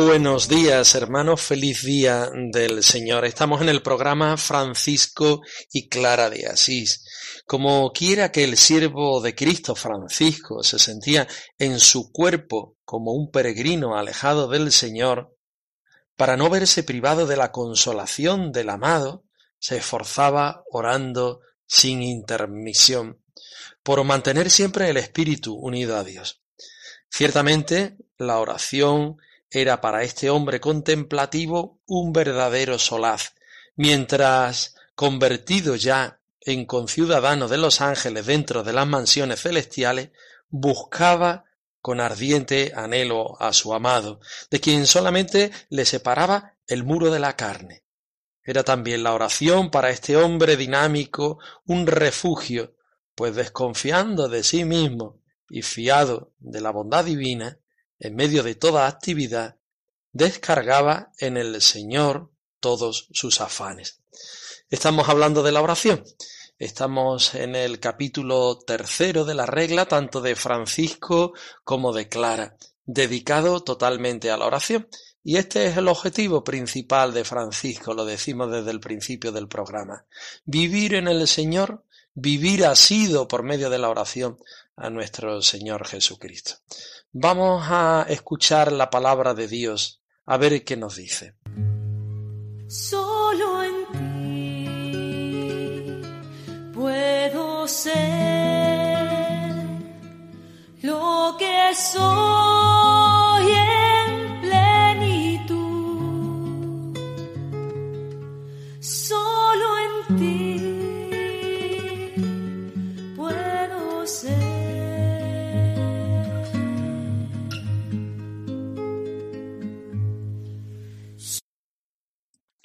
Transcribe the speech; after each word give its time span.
Buenos 0.00 0.48
días, 0.48 0.94
hermanos. 0.94 1.42
Feliz 1.42 1.82
día 1.82 2.30
del 2.32 2.84
Señor. 2.84 3.24
Estamos 3.24 3.62
en 3.62 3.68
el 3.68 3.82
programa 3.82 4.36
Francisco 4.36 5.42
y 5.72 5.88
Clara 5.88 6.30
de 6.30 6.46
Asís. 6.46 7.04
Como 7.48 7.90
quiera 7.90 8.30
que 8.30 8.44
el 8.44 8.56
siervo 8.56 9.20
de 9.20 9.34
Cristo, 9.34 9.74
Francisco, 9.74 10.62
se 10.62 10.78
sentía 10.78 11.26
en 11.58 11.80
su 11.80 12.12
cuerpo 12.12 12.76
como 12.84 13.10
un 13.10 13.32
peregrino 13.32 13.96
alejado 13.96 14.46
del 14.46 14.70
Señor, 14.70 15.36
para 16.16 16.36
no 16.36 16.48
verse 16.48 16.84
privado 16.84 17.26
de 17.26 17.36
la 17.36 17.50
consolación 17.50 18.52
del 18.52 18.70
amado, 18.70 19.24
se 19.58 19.78
esforzaba 19.78 20.62
orando 20.70 21.40
sin 21.66 22.04
intermisión, 22.04 23.20
por 23.82 24.04
mantener 24.04 24.48
siempre 24.52 24.90
el 24.90 24.96
espíritu 24.96 25.54
unido 25.54 25.96
a 25.96 26.04
Dios. 26.04 26.40
Ciertamente, 27.10 27.96
la 28.16 28.38
oración 28.38 29.16
era 29.50 29.80
para 29.80 30.02
este 30.02 30.30
hombre 30.30 30.60
contemplativo 30.60 31.80
un 31.86 32.12
verdadero 32.12 32.78
solaz, 32.78 33.34
mientras, 33.76 34.74
convertido 34.94 35.76
ya 35.76 36.20
en 36.40 36.66
conciudadano 36.66 37.48
de 37.48 37.58
los 37.58 37.80
ángeles 37.80 38.26
dentro 38.26 38.62
de 38.62 38.72
las 38.72 38.86
mansiones 38.86 39.42
celestiales, 39.42 40.10
buscaba 40.48 41.44
con 41.80 42.00
ardiente 42.00 42.72
anhelo 42.74 43.40
a 43.40 43.52
su 43.52 43.72
amado, 43.72 44.20
de 44.50 44.60
quien 44.60 44.86
solamente 44.86 45.50
le 45.70 45.84
separaba 45.84 46.54
el 46.66 46.84
muro 46.84 47.10
de 47.10 47.18
la 47.18 47.36
carne. 47.36 47.84
Era 48.42 48.64
también 48.64 49.02
la 49.02 49.14
oración 49.14 49.70
para 49.70 49.90
este 49.90 50.16
hombre 50.16 50.56
dinámico 50.56 51.38
un 51.66 51.86
refugio, 51.86 52.74
pues 53.14 53.34
desconfiando 53.34 54.28
de 54.28 54.42
sí 54.42 54.64
mismo 54.64 55.20
y 55.50 55.62
fiado 55.62 56.32
de 56.38 56.60
la 56.60 56.70
bondad 56.70 57.04
divina, 57.04 57.58
en 57.98 58.14
medio 58.14 58.42
de 58.42 58.54
toda 58.54 58.86
actividad, 58.86 59.56
descargaba 60.12 61.12
en 61.18 61.36
el 61.36 61.60
Señor 61.60 62.30
todos 62.60 63.08
sus 63.12 63.40
afanes. 63.40 64.00
Estamos 64.70 65.08
hablando 65.08 65.42
de 65.42 65.52
la 65.52 65.62
oración. 65.62 66.04
Estamos 66.58 67.34
en 67.34 67.54
el 67.54 67.78
capítulo 67.78 68.58
tercero 68.58 69.24
de 69.24 69.34
la 69.34 69.46
regla, 69.46 69.86
tanto 69.86 70.20
de 70.20 70.34
Francisco 70.34 71.32
como 71.62 71.92
de 71.92 72.08
Clara, 72.08 72.56
dedicado 72.84 73.60
totalmente 73.60 74.30
a 74.30 74.36
la 74.36 74.46
oración. 74.46 74.88
Y 75.22 75.36
este 75.36 75.66
es 75.66 75.76
el 75.76 75.88
objetivo 75.88 76.42
principal 76.42 77.12
de 77.12 77.24
Francisco, 77.24 77.94
lo 77.94 78.04
decimos 78.04 78.50
desde 78.50 78.70
el 78.70 78.80
principio 78.80 79.30
del 79.30 79.46
programa. 79.46 80.04
Vivir 80.44 80.94
en 80.94 81.06
el 81.06 81.28
Señor, 81.28 81.84
vivir 82.14 82.64
asido 82.64 83.28
por 83.28 83.44
medio 83.44 83.70
de 83.70 83.78
la 83.78 83.88
oración 83.88 84.38
a 84.80 84.90
nuestro 84.90 85.42
Señor 85.42 85.86
Jesucristo. 85.86 86.54
Vamos 87.12 87.64
a 87.68 88.06
escuchar 88.08 88.70
la 88.72 88.90
palabra 88.90 89.34
de 89.34 89.48
Dios, 89.48 90.02
a 90.26 90.36
ver 90.36 90.64
qué 90.64 90.76
nos 90.76 90.96
dice. 90.96 91.34
En 93.64 93.86
ti 93.92 94.64
puedo 96.72 97.66
ser 97.66 97.98
lo 100.82 101.36
que 101.38 101.74
soy 101.74 102.87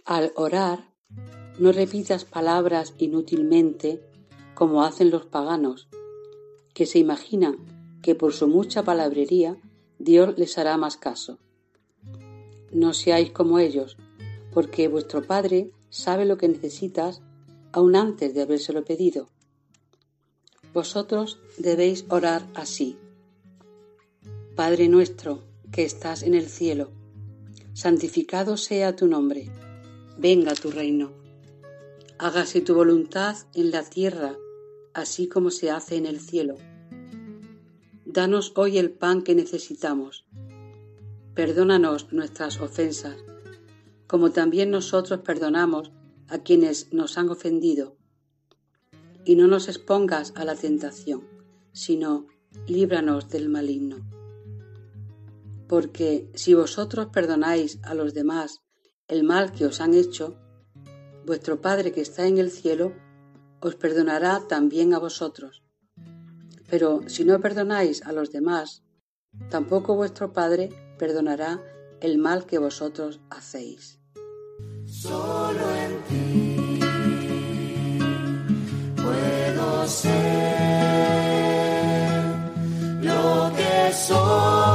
Al 0.05 0.33
orar, 0.35 0.89
no 1.59 1.71
repitas 1.71 2.25
palabras 2.25 2.93
inútilmente 2.97 4.01
como 4.53 4.83
hacen 4.83 5.09
los 5.09 5.25
paganos, 5.25 5.87
que 6.73 6.85
se 6.85 6.99
imaginan 6.99 7.99
que 8.01 8.13
por 8.13 8.33
su 8.33 8.49
mucha 8.49 8.83
palabrería 8.83 9.55
Dios 9.99 10.37
les 10.37 10.57
hará 10.57 10.75
más 10.75 10.97
caso. 10.97 11.39
No 12.69 12.93
seáis 12.93 13.31
como 13.31 13.59
ellos, 13.59 13.95
porque 14.53 14.89
vuestro 14.89 15.25
Padre 15.25 15.71
sabe 15.89 16.25
lo 16.25 16.35
que 16.35 16.49
necesitas 16.49 17.21
aun 17.71 17.95
antes 17.95 18.33
de 18.33 18.41
habérselo 18.41 18.83
pedido. 18.83 19.29
Vosotros 20.73 21.39
debéis 21.57 22.03
orar 22.09 22.45
así. 22.55 22.97
Padre 24.57 24.89
nuestro 24.89 25.39
que 25.71 25.85
estás 25.85 26.23
en 26.23 26.33
el 26.33 26.49
cielo, 26.49 26.91
santificado 27.73 28.57
sea 28.57 28.97
tu 28.97 29.07
nombre 29.07 29.49
venga 30.17 30.53
tu 30.53 30.71
reino. 30.71 31.11
Hágase 32.17 32.61
tu 32.61 32.75
voluntad 32.75 33.35
en 33.53 33.71
la 33.71 33.83
tierra, 33.83 34.37
así 34.93 35.27
como 35.27 35.51
se 35.51 35.71
hace 35.71 35.95
en 35.95 36.05
el 36.05 36.19
cielo. 36.19 36.55
Danos 38.05 38.53
hoy 38.55 38.77
el 38.77 38.91
pan 38.91 39.23
que 39.23 39.35
necesitamos. 39.35 40.25
Perdónanos 41.33 42.13
nuestras 42.13 42.61
ofensas, 42.61 43.17
como 44.07 44.31
también 44.31 44.69
nosotros 44.69 45.21
perdonamos 45.21 45.91
a 46.27 46.39
quienes 46.39 46.93
nos 46.93 47.17
han 47.17 47.29
ofendido. 47.29 47.97
Y 49.25 49.35
no 49.35 49.47
nos 49.47 49.67
expongas 49.67 50.33
a 50.35 50.45
la 50.45 50.55
tentación, 50.55 51.27
sino 51.71 52.27
líbranos 52.67 53.29
del 53.29 53.49
maligno. 53.49 53.97
Porque 55.67 56.29
si 56.35 56.53
vosotros 56.53 57.07
perdonáis 57.07 57.79
a 57.83 57.95
los 57.95 58.13
demás 58.13 58.62
el 59.13 59.23
mal 59.23 59.51
que 59.51 59.65
os 59.67 59.79
han 59.79 59.93
hecho, 59.93 60.35
vuestro 61.23 61.61
Padre 61.61 61.91
que 61.91 62.01
está 62.01 62.25
en 62.25 62.39
el 62.39 62.49
cielo 62.49 62.93
os 63.59 63.75
perdonará 63.75 64.47
también 64.47 64.93
a 64.95 64.99
vosotros. 64.99 65.63
Pero 66.67 67.07
si 67.07 67.23
no 67.23 67.39
perdonáis 67.39 68.01
a 68.03 68.11
los 68.11 68.31
demás, 68.31 68.81
tampoco 69.51 69.95
vuestro 69.95 70.33
Padre 70.33 70.69
perdonará 70.97 71.61
el 72.01 72.17
mal 72.17 72.47
que 72.47 72.57
vosotros 72.57 73.21
hacéis. 73.29 73.99
Solo 74.85 75.65
en 75.85 75.93
ti 76.09 76.79
puedo 78.95 79.87
ser 79.87 80.13
lo 83.01 83.51
que 83.55 83.93
soy 83.93 84.72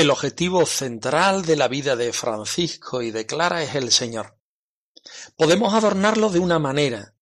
El 0.00 0.08
objetivo 0.08 0.64
central 0.64 1.44
de 1.44 1.56
la 1.56 1.68
vida 1.68 1.94
de 1.94 2.14
Francisco 2.14 3.02
y 3.02 3.10
de 3.10 3.26
Clara 3.26 3.62
es 3.62 3.74
el 3.74 3.92
Señor. 3.92 4.38
Podemos 5.36 5.74
adornarlo 5.74 6.30
de 6.30 6.38
una 6.38 6.58
manera, 6.58 7.14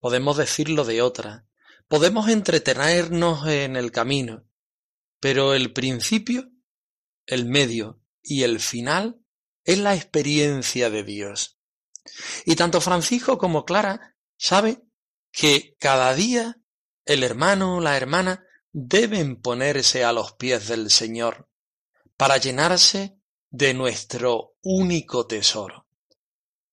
podemos 0.00 0.36
decirlo 0.36 0.84
de 0.84 1.00
otra, 1.00 1.46
podemos 1.88 2.28
entretenernos 2.28 3.46
en 3.46 3.74
el 3.74 3.90
camino, 3.90 4.44
pero 5.18 5.54
el 5.54 5.72
principio, 5.72 6.50
el 7.24 7.46
medio 7.46 8.02
y 8.22 8.42
el 8.42 8.60
final 8.60 9.18
es 9.64 9.78
la 9.78 9.94
experiencia 9.94 10.90
de 10.90 11.04
Dios. 11.04 11.58
Y 12.44 12.54
tanto 12.54 12.82
Francisco 12.82 13.38
como 13.38 13.64
Clara 13.64 14.14
saben 14.36 14.86
que 15.32 15.74
cada 15.80 16.12
día 16.12 16.60
el 17.06 17.24
hermano 17.24 17.76
o 17.76 17.80
la 17.80 17.96
hermana 17.96 18.44
deben 18.72 19.40
ponerse 19.40 20.04
a 20.04 20.12
los 20.12 20.34
pies 20.34 20.68
del 20.68 20.90
Señor 20.90 21.48
para 22.16 22.38
llenarse 22.38 23.18
de 23.50 23.74
nuestro 23.74 24.56
único 24.62 25.26
tesoro. 25.26 25.86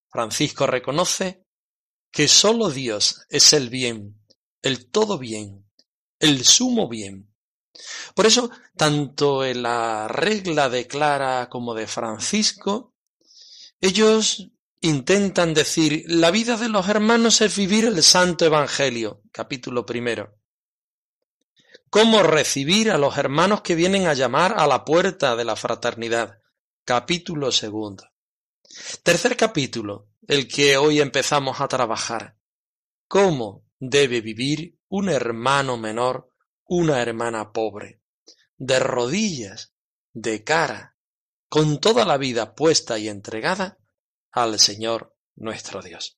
Francisco 0.09 0.67
reconoce 0.67 1.45
que 2.11 2.27
sólo 2.27 2.69
Dios 2.69 3.25
es 3.29 3.53
el 3.53 3.69
bien, 3.69 4.23
el 4.61 4.89
todo 4.89 5.17
bien, 5.17 5.65
el 6.19 6.45
sumo 6.45 6.87
bien. 6.87 7.33
Por 8.13 8.27
eso, 8.27 8.51
tanto 8.77 9.43
en 9.43 9.63
la 9.63 10.07
regla 10.07 10.69
de 10.69 10.87
Clara 10.87 11.49
como 11.49 11.73
de 11.73 11.87
Francisco, 11.87 12.93
ellos 13.81 14.49
intentan 14.81 15.53
decir, 15.53 16.03
la 16.07 16.29
vida 16.29 16.57
de 16.57 16.69
los 16.69 16.87
hermanos 16.87 17.41
es 17.41 17.57
vivir 17.57 17.85
el 17.85 18.03
Santo 18.03 18.45
Evangelio, 18.45 19.21
capítulo 19.31 19.85
primero. 19.85 20.37
Cómo 21.93 22.23
recibir 22.23 22.89
a 22.89 22.97
los 22.97 23.19
hermanos 23.19 23.61
que 23.61 23.75
vienen 23.75 24.07
a 24.07 24.15
llamar 24.15 24.55
a 24.57 24.65
la 24.65 24.83
puerta 24.83 25.35
de 25.35 25.45
la 25.45 25.55
fraternidad, 25.55 26.39
capítulo 26.83 27.51
segundo. 27.51 28.09
Tercer 29.03 29.37
capítulo, 29.37 30.09
el 30.27 30.47
que 30.47 30.75
hoy 30.77 31.01
empezamos 31.01 31.61
a 31.61 31.67
trabajar. 31.67 32.35
¿Cómo 33.07 33.67
debe 33.77 34.21
vivir 34.21 34.79
un 34.87 35.07
hermano 35.07 35.77
menor, 35.77 36.31
una 36.65 36.99
hermana 36.99 37.51
pobre? 37.51 38.01
De 38.57 38.79
rodillas, 38.79 39.75
de 40.13 40.43
cara, 40.43 40.97
con 41.47 41.79
toda 41.79 42.05
la 42.05 42.17
vida 42.17 42.55
puesta 42.55 42.97
y 42.97 43.07
entregada 43.07 43.77
al 44.31 44.57
Señor 44.57 45.15
nuestro 45.35 45.83
Dios. 45.83 46.17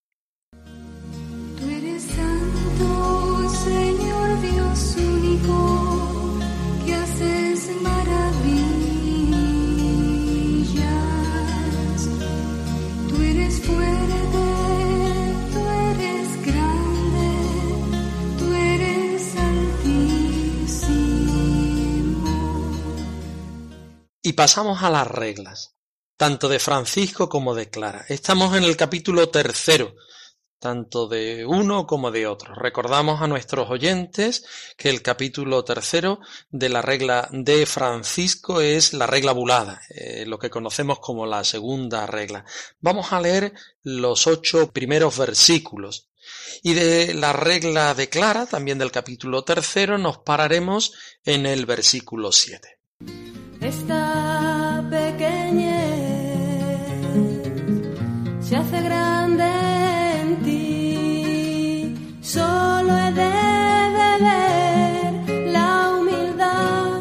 Pasamos 24.35 24.83
a 24.83 24.91
las 24.91 25.07
reglas 25.07 25.75
tanto 26.17 26.47
de 26.47 26.59
Francisco 26.59 27.27
como 27.27 27.55
de 27.55 27.69
Clara. 27.69 28.05
Estamos 28.07 28.55
en 28.55 28.63
el 28.63 28.77
capítulo 28.77 29.29
tercero, 29.29 29.95
tanto 30.59 31.07
de 31.07 31.45
uno 31.45 31.85
como 31.85 32.09
de 32.09 32.25
otro. 32.25 32.55
Recordamos 32.55 33.21
a 33.21 33.27
nuestros 33.27 33.69
oyentes 33.69 34.45
que 34.77 34.89
el 34.89 35.01
capítulo 35.01 35.63
tercero 35.65 36.19
de 36.49 36.69
la 36.69 36.81
regla 36.81 37.27
de 37.31 37.65
Francisco 37.65 38.61
es 38.61 38.93
la 38.93 39.07
regla 39.07 39.33
bulada, 39.33 39.81
eh, 39.89 40.25
lo 40.25 40.39
que 40.39 40.49
conocemos 40.49 40.99
como 40.99 41.25
la 41.25 41.43
segunda 41.43 42.05
regla. 42.07 42.45
Vamos 42.79 43.11
a 43.11 43.19
leer 43.19 43.53
los 43.83 44.25
ocho 44.27 44.71
primeros 44.71 45.17
versículos. 45.17 46.09
Y 46.63 46.73
de 46.73 47.13
la 47.13 47.33
regla 47.33 47.93
de 47.93 48.09
Clara, 48.09 48.47
también 48.47 48.79
del 48.79 48.91
capítulo 48.91 49.43
tercero, 49.43 49.97
nos 49.97 50.19
pararemos 50.19 50.93
en 51.23 51.45
el 51.45 51.67
versículo 51.67 52.31
siete. 52.31 52.79
Esta 53.65 54.83
pequeñez 54.91 55.73
se 58.39 58.55
hace 58.57 58.79
grande 58.81 59.43
en 60.21 60.43
ti. 60.43 61.95
Solo 62.21 62.95
he 62.95 63.11
de 63.21 63.33
beber 64.01 65.13
la 65.51 65.69
humildad, 65.97 66.91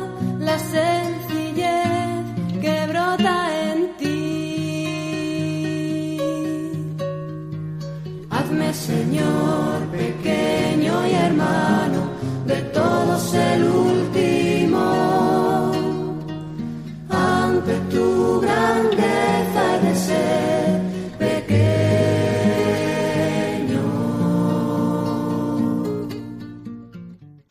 la 0.41 0.59
sencillez 0.59 2.23
que 2.63 2.87
brota 2.87 3.37
en 3.69 3.79
ti. 3.99 4.17
Hazme, 8.31 8.73
Señor, 8.73 9.77
pequeño 9.93 11.07
y 11.09 11.13
hermano, 11.13 12.01
de 12.47 12.59
todos 12.79 13.35
el 13.35 13.84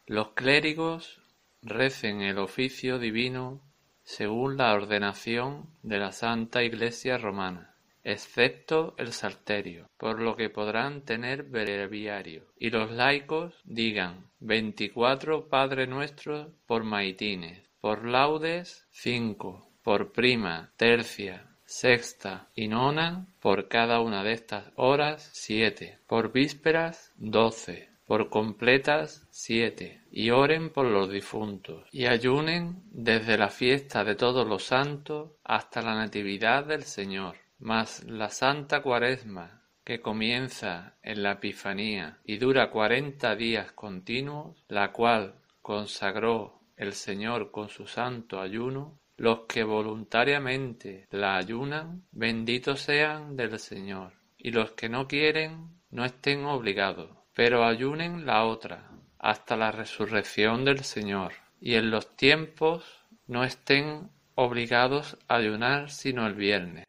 Los 0.06 0.34
clérigos 0.34 1.22
recen 1.64 2.22
el 2.22 2.38
oficio 2.38 3.00
divino 3.00 3.62
según 4.04 4.58
la 4.58 4.74
ordenación 4.74 5.70
de 5.82 5.98
la 5.98 6.12
Santa 6.12 6.62
Iglesia 6.62 7.18
Romana, 7.18 7.76
excepto 8.04 8.94
el 9.00 9.12
salterio, 9.12 9.90
por 9.98 10.22
lo 10.22 10.36
que 10.36 10.50
podrán 10.50 11.04
tener 11.04 11.44
breviario. 11.44 12.46
Y 12.58 12.70
los 12.70 12.92
laicos 12.92 13.60
digan 13.64 14.30
veinticuatro 14.40 15.50
Padre 15.50 15.88
Nuestros 15.88 16.54
por 16.68 16.84
maitines, 16.84 17.64
por 17.80 18.06
laudes 18.06 18.86
cinco, 18.92 19.73
por 19.84 20.12
prima, 20.12 20.72
tercia, 20.78 21.46
sexta 21.66 22.50
y 22.56 22.68
nona, 22.68 23.28
por 23.40 23.68
cada 23.68 24.00
una 24.00 24.24
de 24.24 24.32
estas 24.34 24.72
horas 24.76 25.30
siete, 25.34 26.00
por 26.08 26.32
vísperas 26.32 27.14
doce, 27.18 27.90
por 28.06 28.30
completas 28.30 29.28
siete, 29.30 30.02
y 30.12 30.30
oren 30.30 30.70
por 30.70 30.86
los 30.86 31.10
difuntos, 31.12 31.88
y 31.92 32.06
ayunen 32.06 32.84
desde 32.92 33.38
la 33.38 33.50
fiesta 33.50 34.04
de 34.04 34.16
todos 34.16 34.48
los 34.48 34.64
santos 34.64 35.32
hasta 35.44 35.82
la 35.82 35.96
natividad 35.96 36.66
del 36.66 36.84
Señor. 36.84 37.36
Mas 37.60 38.04
la 38.04 38.30
Santa 38.30 38.82
Cuaresma, 38.82 39.62
que 39.86 40.02
comienza 40.02 40.96
en 41.02 41.24
la 41.24 41.34
Epifanía 41.34 42.20
y 42.26 42.38
dura 42.38 42.70
cuarenta 42.70 43.36
días 43.36 43.72
continuos, 43.72 44.64
la 44.68 44.92
cual 44.92 45.36
consagró 45.62 46.62
el 46.76 46.94
Señor 46.94 47.52
con 47.52 47.70
su 47.70 47.88
santo 47.88 48.42
ayuno, 48.42 49.00
los 49.18 49.42
que 49.48 49.64
voluntariamente 49.64 51.08
la 51.12 51.38
ayunan, 51.38 52.04
benditos 52.12 52.82
sean 52.82 53.36
del 53.36 53.60
Señor, 53.60 54.14
y 54.38 54.52
los 54.52 54.72
que 54.72 54.90
no 54.90 55.08
quieren, 55.08 55.70
no 55.92 56.06
estén 56.06 56.46
obligados, 56.46 57.10
pero 57.34 57.66
ayunen 57.66 58.26
la 58.26 58.46
otra, 58.46 58.90
hasta 59.20 59.56
la 59.56 59.72
resurrección 59.72 60.66
del 60.66 60.84
Señor, 60.84 61.34
y 61.62 61.76
en 61.76 61.92
los 61.92 62.16
tiempos 62.16 62.84
no 63.28 63.44
estén 63.44 64.10
obligados 64.36 65.18
a 65.28 65.36
ayunar 65.36 65.92
sino 65.92 66.26
el 66.28 66.34
viernes. 66.34 66.86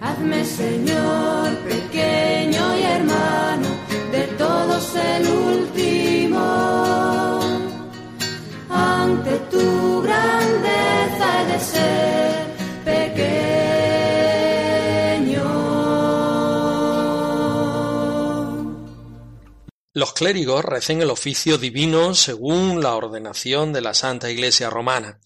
Hazme, 0.00 0.44
Señor, 0.44 1.56
pequeño 1.64 2.78
y 2.78 2.82
hermano, 2.82 3.68
de 4.12 4.26
todos 4.36 4.94
el 4.94 5.26
último. 5.26 6.38
Ante 8.70 9.38
tu 9.50 10.02
grandeza 10.02 10.87
Los 19.98 20.12
clérigos 20.12 20.64
recen 20.64 21.02
el 21.02 21.10
oficio 21.10 21.58
divino 21.58 22.14
según 22.14 22.80
la 22.80 22.94
ordenación 22.94 23.72
de 23.72 23.80
la 23.80 23.94
Santa 23.94 24.30
Iglesia 24.30 24.70
Romana. 24.70 25.18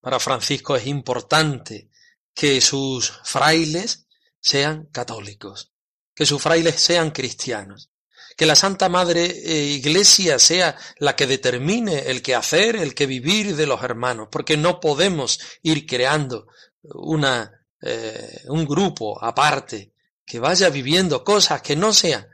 Para 0.00 0.18
Francisco 0.18 0.74
es 0.74 0.88
importante 0.88 1.90
que 2.34 2.60
sus 2.60 3.20
frailes 3.22 4.08
sean 4.40 4.86
católicos, 4.86 5.72
que 6.12 6.26
sus 6.26 6.42
frailes 6.42 6.74
sean 6.74 7.12
cristianos, 7.12 7.92
que 8.36 8.46
la 8.46 8.54
Santa 8.54 8.90
Madre 8.90 9.24
eh, 9.24 9.64
Iglesia 9.64 10.38
sea 10.38 10.76
la 10.98 11.16
que 11.16 11.26
determine 11.26 12.10
el 12.10 12.20
que 12.20 12.34
hacer, 12.34 12.76
el 12.76 12.94
que 12.94 13.06
vivir 13.06 13.56
de 13.56 13.66
los 13.66 13.82
hermanos, 13.82 14.28
porque 14.30 14.58
no 14.58 14.78
podemos 14.78 15.40
ir 15.62 15.86
creando 15.86 16.46
una, 16.82 17.66
eh, 17.80 18.42
un 18.48 18.66
grupo 18.66 19.22
aparte 19.24 19.92
que 20.24 20.38
vaya 20.38 20.68
viviendo 20.68 21.24
cosas 21.24 21.62
que 21.62 21.76
no 21.76 21.94
sean 21.94 22.28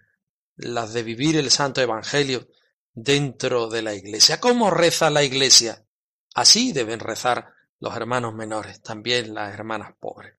las 0.57 0.93
de 0.93 1.05
vivir 1.05 1.37
el 1.37 1.51
Santo 1.51 1.81
Evangelio 1.81 2.49
dentro 2.93 3.69
de 3.69 3.83
la 3.83 3.95
Iglesia. 3.95 4.41
¿Cómo 4.41 4.71
reza 4.71 5.09
la 5.09 5.23
Iglesia? 5.23 5.85
Así 6.35 6.73
deben 6.73 6.99
rezar 6.99 7.53
los 7.79 7.95
hermanos 7.95 8.35
menores, 8.35 8.83
también 8.83 9.35
las 9.35 9.55
hermanas 9.55 9.95
pobres. 10.01 10.35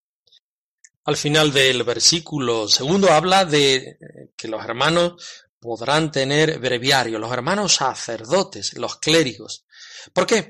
Al 1.05 1.17
final 1.17 1.51
del 1.51 1.83
versículo 1.83 2.67
segundo 2.67 3.11
habla 3.11 3.45
de 3.45 3.97
que 4.37 4.47
los 4.47 4.63
hermanos 4.63 5.42
podrán 5.63 6.11
tener 6.11 6.59
breviario, 6.59 7.17
los 7.17 7.31
hermanos 7.31 7.75
sacerdotes, 7.75 8.77
los 8.77 8.97
clérigos. 8.97 9.65
¿Por 10.13 10.27
qué? 10.27 10.49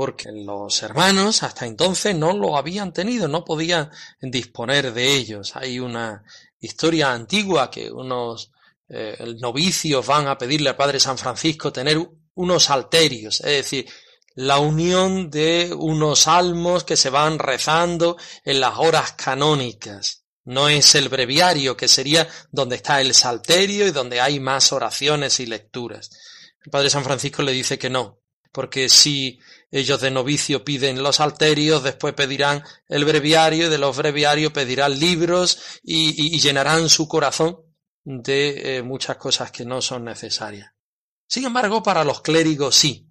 porque 0.00 0.30
los 0.32 0.82
hermanos 0.82 1.42
hasta 1.42 1.66
entonces 1.66 2.14
no 2.16 2.32
lo 2.32 2.56
habían 2.56 2.90
tenido, 2.90 3.28
no 3.28 3.44
podían 3.44 3.90
disponer 4.18 4.94
de 4.94 5.14
ellos. 5.14 5.56
Hay 5.56 5.78
una 5.78 6.24
historia 6.58 7.12
antigua 7.12 7.70
que 7.70 7.90
unos 7.90 8.50
eh, 8.88 9.18
novicios 9.38 10.06
van 10.06 10.26
a 10.26 10.38
pedirle 10.38 10.70
al 10.70 10.76
Padre 10.76 11.00
San 11.00 11.18
Francisco 11.18 11.70
tener 11.70 11.98
unos 12.32 12.70
alterios, 12.70 13.40
es 13.40 13.46
decir, 13.46 13.86
la 14.34 14.58
unión 14.58 15.30
de 15.30 15.74
unos 15.76 16.20
salmos 16.20 16.84
que 16.84 16.96
se 16.96 17.10
van 17.10 17.38
rezando 17.38 18.16
en 18.42 18.58
las 18.58 18.78
horas 18.78 19.12
canónicas. 19.12 20.19
No 20.50 20.68
es 20.68 20.96
el 20.96 21.08
breviario, 21.08 21.76
que 21.76 21.86
sería 21.86 22.28
donde 22.50 22.74
está 22.74 23.00
el 23.00 23.14
salterio 23.14 23.86
y 23.86 23.92
donde 23.92 24.20
hay 24.20 24.40
más 24.40 24.72
oraciones 24.72 25.38
y 25.38 25.46
lecturas. 25.46 26.10
El 26.64 26.72
Padre 26.72 26.90
San 26.90 27.04
Francisco 27.04 27.44
le 27.44 27.52
dice 27.52 27.78
que 27.78 27.88
no, 27.88 28.18
porque 28.50 28.88
si 28.88 29.38
ellos 29.70 30.00
de 30.00 30.10
novicio 30.10 30.64
piden 30.64 31.04
los 31.04 31.20
alterios, 31.20 31.84
después 31.84 32.14
pedirán 32.14 32.64
el 32.88 33.04
breviario 33.04 33.68
y 33.68 33.70
de 33.70 33.78
los 33.78 33.96
breviarios 33.96 34.52
pedirán 34.52 34.98
libros 34.98 35.60
y, 35.84 36.40
llenarán 36.40 36.88
su 36.88 37.06
corazón 37.06 37.60
de 38.02 38.78
eh, 38.78 38.82
muchas 38.82 39.18
cosas 39.18 39.52
que 39.52 39.64
no 39.64 39.80
son 39.80 40.02
necesarias. 40.02 40.72
Sin 41.28 41.44
embargo, 41.44 41.84
para 41.84 42.02
los 42.02 42.22
clérigos 42.22 42.74
sí, 42.74 43.06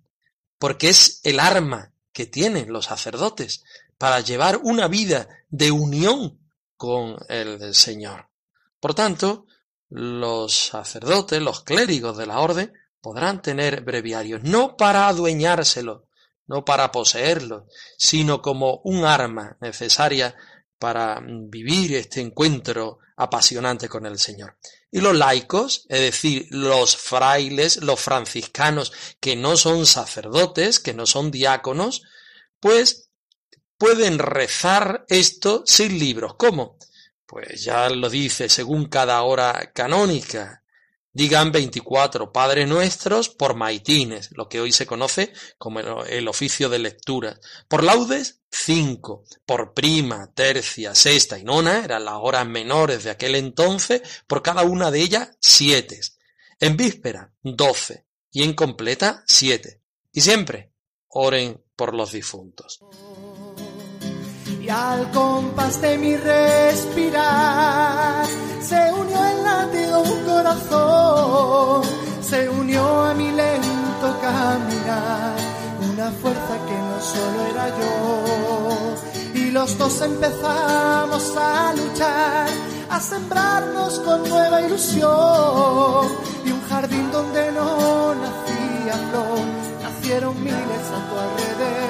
porque 0.57 0.89
es 0.89 1.21
el 1.23 1.39
arma 1.39 1.93
que 2.11 2.25
tienen 2.25 2.73
los 2.73 2.87
sacerdotes 2.87 3.63
para 3.97 4.19
llevar 4.19 4.59
una 4.61 4.89
vida 4.89 5.29
de 5.47 5.71
unión 5.71 6.37
con 6.79 7.17
el 7.27 7.75
Señor. 7.75 8.29
Por 8.79 8.93
tanto, 8.95 9.47
los 9.89 10.53
sacerdotes, 10.53 11.41
los 11.41 11.61
clérigos 11.65 12.15
de 12.17 12.25
la 12.25 12.39
orden, 12.39 12.71
podrán 13.01 13.41
tener 13.41 13.81
breviarios, 13.81 14.43
no 14.43 14.77
para 14.77 15.09
adueñárselo, 15.09 16.07
no 16.47 16.63
para 16.63 16.89
poseerlo, 16.89 17.67
sino 17.97 18.41
como 18.41 18.79
un 18.85 19.03
arma 19.03 19.57
necesaria 19.59 20.33
para 20.77 21.21
vivir 21.21 21.95
este 21.95 22.21
encuentro 22.21 22.99
apasionante 23.17 23.89
con 23.89 24.05
el 24.05 24.17
Señor. 24.17 24.55
Y 24.89 25.01
los 25.01 25.17
laicos, 25.17 25.85
es 25.89 25.99
decir, 25.99 26.47
los 26.49 26.95
frailes, 26.95 27.83
los 27.83 27.99
franciscanos 27.99 28.93
que 29.19 29.35
no 29.35 29.57
son 29.57 29.85
sacerdotes, 29.85 30.79
que 30.79 30.93
no 30.93 31.05
son 31.05 31.29
diáconos, 31.29 32.03
pues 32.61 33.08
pueden 33.79 34.19
rezar 34.19 35.05
esto 35.07 35.63
sin 35.65 35.97
libros. 35.97 36.35
¿Cómo? 36.35 36.77
Pues 37.25 37.63
ya 37.63 37.89
lo 37.89 38.09
dice 38.09 38.49
según 38.49 38.85
cada 38.85 39.23
hora 39.23 39.71
canónica. 39.73 40.63
Digan 41.11 41.51
24 41.51 42.31
Padres 42.31 42.67
Nuestros 42.67 43.29
por 43.29 43.55
maitines, 43.55 44.29
lo 44.33 44.47
que 44.47 44.61
hoy 44.61 44.71
se 44.71 44.85
conoce 44.85 45.33
como 45.57 45.79
el 45.79 46.27
oficio 46.27 46.69
de 46.69 46.77
lectura. 46.77 47.39
Por 47.67 47.83
laudes, 47.83 48.41
5. 48.51 49.23
Por 49.45 49.73
prima, 49.73 50.31
tercia, 50.33 50.93
sexta 50.93 51.39
y 51.39 51.43
nona, 51.43 51.83
eran 51.83 52.05
las 52.05 52.15
horas 52.19 52.45
menores 52.45 53.03
de 53.03 53.09
aquel 53.09 53.35
entonces, 53.35 54.01
por 54.27 54.43
cada 54.43 54.63
una 54.63 54.91
de 54.91 55.01
ellas, 55.01 55.29
siete. 55.39 55.99
En 56.59 56.77
víspera, 56.77 57.33
12. 57.41 58.05
Y 58.31 58.43
en 58.43 58.53
completa, 58.53 59.23
siete. 59.25 59.81
Y 60.11 60.21
siempre, 60.21 60.73
oren 61.07 61.63
por 61.75 61.95
los 61.95 62.11
difuntos. 62.11 62.79
Y 64.57 64.69
al 64.69 65.11
compás 65.11 65.81
de 65.81 65.97
mi 65.97 66.15
respirar, 66.15 68.25
se 68.61 68.93
unió 68.93 69.25
el 69.25 69.43
latido 69.43 70.01
un 70.01 70.23
corazón, 70.25 71.83
se 72.21 72.47
unió 72.49 73.05
a 73.05 73.13
mi 73.13 73.29
lento 73.31 74.17
caminar, 74.21 75.35
una 75.91 76.09
fuerza 76.21 76.57
que 76.67 76.77
no 76.89 77.01
solo 77.01 77.45
era 77.51 77.67
yo. 77.79 77.89
Y 79.35 79.51
los 79.51 79.77
dos 79.77 80.01
empezamos 80.01 81.37
a 81.37 81.73
luchar, 81.73 82.47
a 82.89 82.99
sembrarnos 82.99 83.99
con 83.99 84.27
nueva 84.27 84.61
ilusión, 84.61 86.07
y 86.45 86.51
un 86.51 86.61
jardín 86.69 87.11
donde 87.11 87.51
no 87.51 88.15
nacía 88.15 88.95
flor, 89.09 89.39
nacieron 89.83 90.43
miles 90.43 90.57
a 90.57 91.09
tu 91.09 91.19
alrededor. 91.19 91.88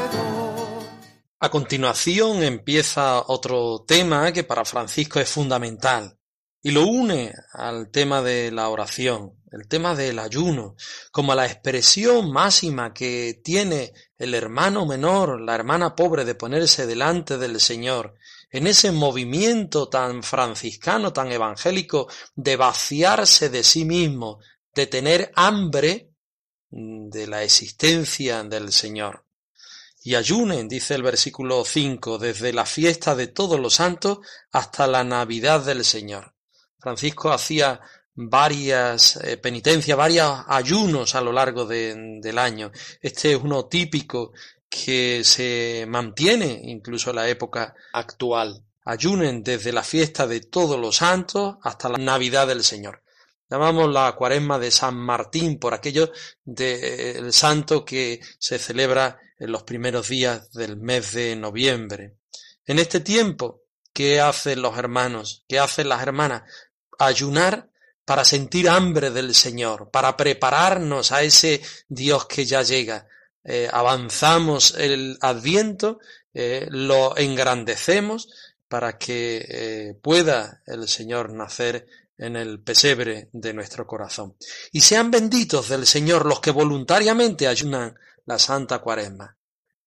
A 1.41 1.49
continuación 1.49 2.43
empieza 2.43 3.23
otro 3.27 3.85
tema 3.87 4.33
que 4.33 4.43
para 4.43 4.65
Francisco 4.65 5.21
es 5.21 5.29
fundamental 5.29 6.19
y 6.61 6.71
lo 6.71 6.85
une 6.85 7.33
al 7.53 7.91
tema 7.91 8.21
de 8.21 8.51
la 8.51 8.67
oración, 8.67 9.41
el 9.49 9.65
tema 9.69 9.95
del 9.95 10.19
ayuno, 10.19 10.75
como 11.13 11.33
la 11.33 11.45
expresión 11.45 12.29
máxima 12.29 12.93
que 12.93 13.39
tiene 13.41 13.93
el 14.17 14.33
hermano 14.33 14.85
menor, 14.85 15.39
la 15.39 15.55
hermana 15.55 15.95
pobre 15.95 16.25
de 16.25 16.35
ponerse 16.35 16.85
delante 16.85 17.37
del 17.37 17.61
Señor, 17.61 18.15
en 18.51 18.67
ese 18.67 18.91
movimiento 18.91 19.87
tan 19.87 20.23
franciscano, 20.23 21.13
tan 21.13 21.31
evangélico, 21.31 22.09
de 22.35 22.57
vaciarse 22.57 23.49
de 23.49 23.63
sí 23.63 23.85
mismo, 23.85 24.39
de 24.75 24.87
tener 24.87 25.31
hambre 25.35 26.11
de 26.69 27.27
la 27.27 27.43
existencia 27.45 28.43
del 28.43 28.73
Señor 28.73 29.28
y 30.09 30.15
ayunen, 30.15 30.67
dice 30.67 30.95
el 30.95 31.03
versículo 31.03 31.63
5, 31.63 32.17
desde 32.17 32.51
la 32.51 32.65
fiesta 32.65 33.13
de 33.13 33.27
todos 33.27 33.59
los 33.59 33.75
santos 33.75 34.17
hasta 34.51 34.87
la 34.87 35.03
Navidad 35.03 35.63
del 35.63 35.85
Señor. 35.85 36.33
Francisco 36.79 37.31
hacía 37.31 37.79
varias 38.15 39.17
eh, 39.17 39.37
penitencias, 39.37 39.95
varios 39.95 40.35
ayunos 40.47 41.13
a 41.13 41.21
lo 41.21 41.31
largo 41.31 41.67
del 41.67 42.39
año. 42.39 42.71
Este 42.99 43.33
es 43.33 43.39
uno 43.39 43.67
típico 43.67 44.31
que 44.67 45.21
se 45.23 45.85
mantiene 45.87 46.59
incluso 46.63 47.11
en 47.11 47.15
la 47.17 47.29
época 47.29 47.75
actual. 47.93 48.65
Ayunen 48.85 49.43
desde 49.43 49.71
la 49.71 49.83
fiesta 49.83 50.25
de 50.25 50.39
todos 50.39 50.79
los 50.79 50.95
santos 50.95 51.57
hasta 51.61 51.87
la 51.87 51.99
Navidad 51.99 52.47
del 52.47 52.63
Señor. 52.63 53.03
Llamamos 53.49 53.91
la 53.91 54.11
cuaresma 54.13 54.59
de 54.59 54.69
San 54.69 54.95
Martín 54.95 55.57
por 55.57 55.73
aquello 55.73 56.11
del 56.45 57.33
santo 57.33 57.83
que 57.83 58.21
se 58.37 58.59
celebra 58.59 59.19
en 59.39 59.51
los 59.51 59.63
primeros 59.63 60.09
días 60.09 60.51
del 60.51 60.77
mes 60.77 61.13
de 61.13 61.35
noviembre. 61.35 62.17
En 62.65 62.77
este 62.77 62.99
tiempo, 62.99 63.63
¿qué 63.91 64.21
hacen 64.21 64.61
los 64.61 64.77
hermanos? 64.77 65.45
¿Qué 65.47 65.57
hacen 65.57 65.89
las 65.89 66.03
hermanas? 66.03 66.43
Ayunar 66.99 67.69
para 68.05 68.23
sentir 68.23 68.69
hambre 68.69 69.09
del 69.09 69.33
Señor, 69.33 69.89
para 69.89 70.15
prepararnos 70.15 71.11
a 71.11 71.23
ese 71.23 71.61
Dios 71.87 72.27
que 72.27 72.45
ya 72.45 72.61
llega. 72.61 73.07
Eh, 73.43 73.67
avanzamos 73.71 74.75
el 74.77 75.17
adviento, 75.21 75.99
eh, 76.33 76.67
lo 76.69 77.17
engrandecemos 77.17 78.29
para 78.67 78.99
que 78.99 79.45
eh, 79.47 79.93
pueda 80.01 80.61
el 80.67 80.87
Señor 80.87 81.31
nacer 81.31 81.87
en 82.19 82.35
el 82.35 82.61
pesebre 82.61 83.29
de 83.31 83.53
nuestro 83.53 83.87
corazón. 83.87 84.35
Y 84.71 84.81
sean 84.81 85.09
benditos 85.09 85.69
del 85.69 85.87
Señor 85.87 86.25
los 86.25 86.41
que 86.41 86.51
voluntariamente 86.51 87.47
ayunan 87.47 87.95
la 88.25 88.37
Santa 88.37 88.79
Cuaresma, 88.79 89.37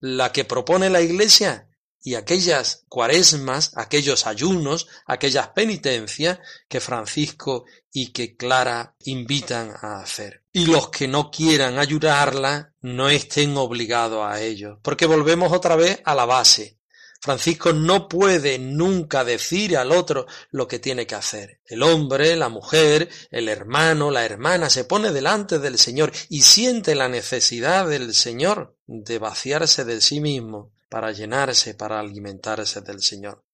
la 0.01 0.33
que 0.33 0.45
propone 0.45 0.91
la 0.91 1.01
Iglesia 1.01 1.69
y 2.05 2.17
aquellas 2.17 2.85
cuaresmas, 2.89 3.73
aquellos 3.77 4.27
ayunos, 4.27 4.89
aquellas 5.07 5.49
penitencias 5.49 6.41
que 6.69 6.81
Francisco 6.81 7.65
y 7.93 8.13
que 8.13 8.37
Clara 8.37 8.97
invitan 9.05 9.73
a 9.81 10.01
hacer. 10.01 10.43
Y 10.53 10.67
los 10.67 10.89
que 10.89 11.07
no 11.07 11.31
quieran 11.31 11.79
ayudarla 11.79 12.75
no 12.81 13.09
estén 13.09 13.57
obligados 13.57 14.27
a 14.27 14.41
ello, 14.41 14.81
porque 14.83 15.07
volvemos 15.07 15.53
otra 15.53 15.77
vez 15.77 16.01
a 16.05 16.15
la 16.15 16.25
base. 16.25 16.79
Francisco 17.23 17.73
no 17.73 18.09
puede 18.09 18.59
nunca 18.59 19.23
decir 19.23 19.77
al 19.77 19.93
otro 19.93 20.27
lo 20.51 20.67
que 20.67 20.81
tiene 20.81 21.07
que 21.07 21.15
hacer. 21.15 21.61
El 21.67 21.85
hombre, 21.85 22.35
la 22.35 22.49
mujer, 22.49 23.09
el 23.31 23.49
hermano, 23.49 24.11
la 24.11 24.25
hermana 24.25 24.69
se 24.69 24.85
pone 24.85 25.13
delante 25.13 25.61
del 25.61 25.79
Señor 25.79 26.11
y 26.29 26.43
siente 26.43 26.97
la 26.97 27.09
necesidad 27.09 27.87
del 27.87 28.13
Señor 28.13 28.77
de 28.89 29.21
vaciarse 29.21 29.85
de 29.85 30.01
sí 30.01 30.19
mismo 30.21 30.73
para 30.89 31.13
llenarse, 31.13 31.75
para 31.75 32.01
alimentarse 32.01 32.81
del 32.81 33.01
Señor. 33.01 33.45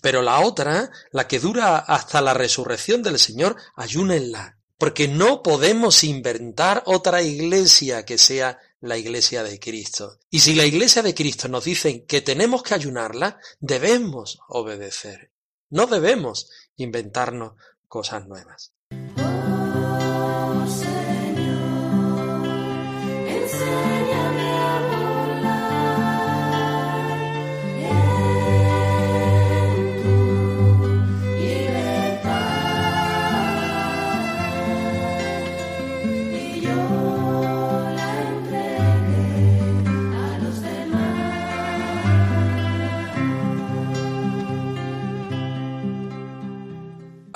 Pero 0.00 0.22
la 0.22 0.40
otra, 0.40 0.90
la 1.12 1.28
que 1.28 1.38
dura 1.38 1.76
hasta 1.76 2.22
la 2.22 2.32
resurrección 2.32 3.02
del 3.02 3.18
Señor, 3.18 3.56
ayúnenla, 3.76 4.58
porque 4.78 5.06
no 5.06 5.42
podemos 5.42 6.02
inventar 6.02 6.82
otra 6.86 7.20
iglesia 7.20 8.06
que 8.06 8.16
sea 8.16 8.58
la 8.80 8.96
iglesia 8.96 9.42
de 9.42 9.58
Cristo. 9.58 10.18
Y 10.30 10.40
si 10.40 10.54
la 10.54 10.64
iglesia 10.64 11.02
de 11.02 11.14
Cristo 11.14 11.48
nos 11.48 11.64
dice 11.64 12.04
que 12.04 12.20
tenemos 12.20 12.62
que 12.62 12.74
ayunarla, 12.74 13.38
debemos 13.60 14.38
obedecer. 14.48 15.32
No 15.70 15.86
debemos 15.86 16.50
inventarnos 16.76 17.54
cosas 17.86 18.26
nuevas. 18.26 18.72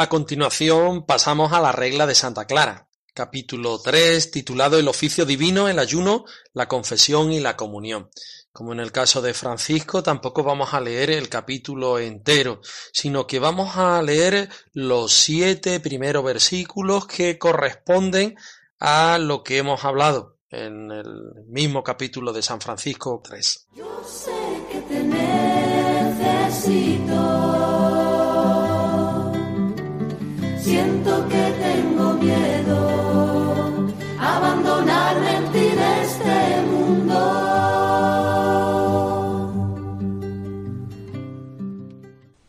A 0.03 0.09
continuación 0.09 1.07
pasamos 1.07 1.53
a 1.53 1.61
la 1.61 1.71
regla 1.71 2.09
de 2.09 2.17
Santa 2.17 2.45
Clara, 2.45 2.89
capítulo 3.15 3.81
3, 3.81 4.33
titulado 4.33 4.77
El 4.77 4.89
oficio 4.89 5.25
divino, 5.25 5.69
el 5.69 5.79
ayuno, 5.79 6.25
la 6.53 6.67
confesión 6.67 7.33
y 7.33 7.39
la 7.39 7.57
comunión. 7.57 8.11
Como 8.53 8.73
en 8.73 8.81
el 8.81 8.91
caso 8.91 9.23
de 9.23 9.33
Francisco, 9.33 10.03
tampoco 10.03 10.43
vamos 10.43 10.75
a 10.75 10.81
leer 10.81 11.13
el 11.13 11.29
capítulo 11.29 12.01
entero, 12.01 12.61
sino 12.93 13.29
que 13.29 13.39
vamos 13.39 13.77
a 13.77 14.03
leer 14.03 14.49
los 14.73 15.13
siete 15.13 15.79
primeros 15.79 16.25
versículos 16.25 17.07
que 17.07 17.39
corresponden 17.39 18.35
a 18.81 19.19
lo 19.19 19.45
que 19.45 19.59
hemos 19.59 19.85
hablado 19.85 20.39
en 20.51 20.91
el 20.91 21.45
mismo 21.47 21.85
capítulo 21.85 22.33
de 22.33 22.43
San 22.43 22.61
Francisco 22.61 23.23
3. 23.23 23.69
Yo 23.77 24.03
sé 24.05 24.33
que. 24.73 24.83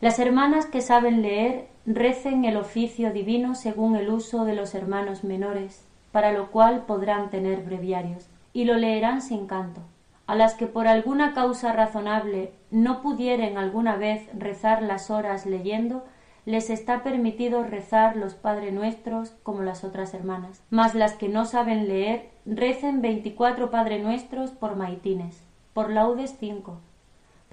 Las 0.03 0.19
hermanas 0.19 0.65
que 0.65 0.81
saben 0.81 1.21
leer 1.21 1.69
recen 1.85 2.43
el 2.43 2.57
oficio 2.57 3.13
divino 3.13 3.55
según 3.55 3.95
el 3.95 4.09
uso 4.09 4.43
de 4.43 4.53
los 4.53 4.75
hermanos 4.75 5.23
menores, 5.23 5.87
para 6.11 6.33
lo 6.33 6.51
cual 6.51 6.83
podrán 6.85 7.29
tener 7.29 7.63
breviarios, 7.63 8.27
y 8.51 8.65
lo 8.65 8.73
leerán 8.73 9.21
sin 9.21 9.47
canto. 9.47 9.79
A 10.27 10.35
las 10.35 10.55
que 10.55 10.67
por 10.67 10.89
alguna 10.89 11.33
causa 11.33 11.71
razonable 11.71 12.51
no 12.69 13.01
pudieren 13.01 13.57
alguna 13.57 13.95
vez 13.95 14.27
rezar 14.37 14.81
las 14.81 15.09
horas 15.09 15.45
leyendo, 15.45 16.03
les 16.45 16.69
está 16.69 17.01
permitido 17.01 17.63
rezar 17.63 18.17
los 18.17 18.33
Padre 18.33 18.73
Nuestros 18.73 19.29
como 19.41 19.61
las 19.61 19.85
otras 19.85 20.13
hermanas, 20.13 20.61
mas 20.69 20.95
las 20.95 21.13
que 21.13 21.29
no 21.29 21.45
saben 21.45 21.87
leer 21.87 22.29
recen 22.45 23.01
veinticuatro 23.01 23.71
Padre 23.71 23.99
Nuestros 23.99 24.51
por 24.51 24.75
maitines, 24.75 25.41
por 25.73 25.89
laudes 25.89 26.35
cinco, 26.41 26.81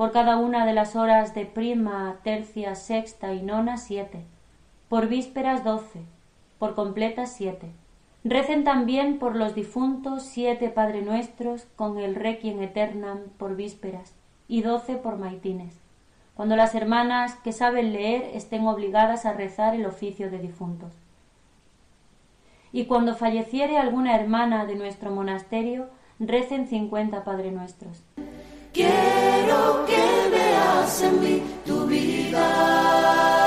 por 0.01 0.13
cada 0.13 0.39
una 0.39 0.65
de 0.65 0.73
las 0.73 0.97
horas 0.97 1.35
de 1.35 1.45
prima, 1.45 2.17
tercia, 2.25 2.75
sexta 2.75 3.35
y 3.35 3.43
nona 3.43 3.77
siete, 3.77 4.25
por 4.89 5.09
vísperas 5.09 5.63
doce, 5.63 6.01
por 6.59 6.75
completas 6.75 7.35
siete. 7.35 7.71
Recen 8.25 8.65
también 8.65 9.19
por 9.19 9.37
los 9.37 9.55
difuntos 9.55 10.23
siete 10.23 10.71
Padre 10.71 11.03
Nuestros 11.03 11.67
con 11.77 11.99
el 11.99 12.15
Requiem 12.15 12.63
Eternam 12.63 13.19
por 13.37 13.57
vísperas 13.57 14.15
y 14.49 14.63
doce 14.63 14.97
por 14.97 15.19
maitines 15.19 15.79
cuando 16.33 16.57
las 16.57 16.75
hermanas 16.75 17.35
que 17.45 17.53
saben 17.53 17.93
leer 17.93 18.23
estén 18.33 18.67
obligadas 18.67 19.27
a 19.27 19.35
rezar 19.35 19.75
el 19.75 19.85
oficio 19.85 20.31
de 20.31 20.39
difuntos. 20.39 20.95
Y 22.73 22.87
cuando 22.87 23.17
falleciere 23.17 23.77
alguna 23.77 24.17
hermana 24.17 24.65
de 24.65 24.77
nuestro 24.77 25.11
monasterio, 25.11 25.89
recen 26.19 26.69
cincuenta 26.69 27.23
Padre 27.23 27.51
Nuestros. 27.51 28.03
Quiero 28.81 29.85
que 29.85 30.31
veas 30.31 31.03
en 31.03 31.21
mí 31.21 31.43
tu 31.67 31.85
vida. 31.85 33.40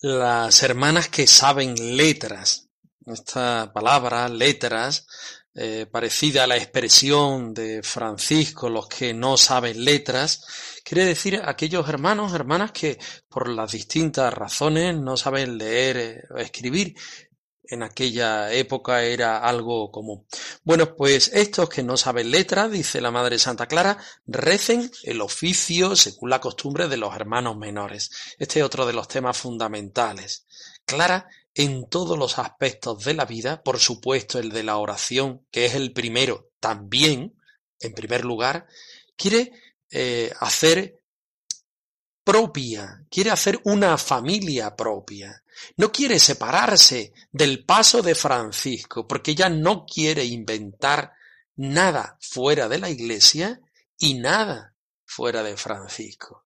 Las 0.00 0.62
hermanas 0.62 1.08
que 1.08 1.26
saben 1.26 1.96
letras. 1.96 2.68
Esta 3.06 3.72
palabra, 3.72 4.28
letras, 4.28 5.06
eh, 5.54 5.86
parecida 5.90 6.44
a 6.44 6.46
la 6.46 6.56
expresión 6.56 7.52
de 7.52 7.82
Francisco, 7.82 8.68
los 8.68 8.86
que 8.86 9.12
no 9.12 9.36
saben 9.36 9.84
letras, 9.84 10.44
quiere 10.84 11.04
decir 11.04 11.40
aquellos 11.44 11.88
hermanos, 11.88 12.32
hermanas 12.32 12.70
que 12.70 12.98
por 13.28 13.48
las 13.48 13.72
distintas 13.72 14.32
razones 14.32 14.96
no 14.96 15.16
saben 15.16 15.58
leer 15.58 16.28
o 16.30 16.38
escribir, 16.38 16.94
en 17.68 17.82
aquella 17.82 18.52
época 18.52 19.02
era 19.04 19.38
algo 19.38 19.90
común. 19.90 20.26
Bueno, 20.64 20.96
pues 20.96 21.30
estos 21.34 21.68
que 21.68 21.82
no 21.82 21.96
saben 21.96 22.30
letra, 22.30 22.68
dice 22.68 23.00
la 23.00 23.10
Madre 23.10 23.38
Santa 23.38 23.66
Clara, 23.66 23.98
recen 24.26 24.90
el 25.04 25.20
oficio 25.20 25.94
según 25.94 26.30
la 26.30 26.40
costumbre 26.40 26.88
de 26.88 26.96
los 26.96 27.14
hermanos 27.14 27.56
menores. 27.56 28.10
Este 28.38 28.60
es 28.60 28.64
otro 28.64 28.86
de 28.86 28.94
los 28.94 29.08
temas 29.08 29.36
fundamentales. 29.36 30.46
Clara 30.84 31.28
en 31.54 31.88
todos 31.88 32.18
los 32.18 32.38
aspectos 32.38 33.04
de 33.04 33.14
la 33.14 33.24
vida, 33.24 33.62
por 33.62 33.78
supuesto 33.78 34.38
el 34.38 34.50
de 34.50 34.62
la 34.62 34.78
oración, 34.78 35.44
que 35.50 35.66
es 35.66 35.74
el 35.74 35.92
primero, 35.92 36.50
también, 36.60 37.34
en 37.80 37.94
primer 37.94 38.24
lugar, 38.24 38.66
quiere 39.16 39.52
eh, 39.90 40.32
hacer 40.40 40.97
propia, 42.28 43.06
quiere 43.08 43.30
hacer 43.30 43.58
una 43.64 43.96
familia 43.96 44.76
propia. 44.76 45.42
No 45.78 45.90
quiere 45.90 46.18
separarse 46.18 47.14
del 47.32 47.64
paso 47.64 48.02
de 48.02 48.14
Francisco, 48.14 49.08
porque 49.08 49.30
ella 49.30 49.48
no 49.48 49.86
quiere 49.86 50.26
inventar 50.26 51.14
nada 51.56 52.18
fuera 52.20 52.68
de 52.68 52.80
la 52.80 52.90
iglesia 52.90 53.62
y 53.96 54.12
nada 54.12 54.74
fuera 55.06 55.42
de 55.42 55.56
Francisco. 55.56 56.44